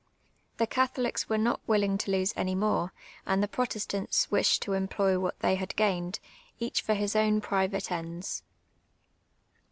The 0.57 0.65
Catholics 0.65 1.29
were 1.29 1.37
not 1.37 1.61
willing 1.67 1.95
to 1.99 2.09
lose 2.09 2.33
any 2.35 2.55
more, 2.55 2.91
and 3.23 3.43
the 3.43 3.47
Protestants 3.47 4.31
wished 4.31 4.63
to 4.63 4.73
employ 4.73 5.19
what 5.19 5.39
they 5.41 5.53
had 5.53 5.75
gained, 5.75 6.19
each 6.59 6.81
for 6.81 6.95
his 6.95 7.15
own 7.15 7.39
private 7.39 7.91
ends. 7.91 8.41